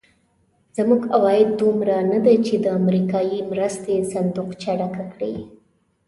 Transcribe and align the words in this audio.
زموږ 0.77 1.01
عواید 1.15 1.49
دومره 1.61 1.95
ندي 2.11 2.35
چې 2.45 2.55
د 2.63 2.65
امریکایي 2.79 3.39
مرستې 3.51 3.95
صندوقچه 4.11 4.71
ډکه 4.79 5.03
کړي. 5.13 5.35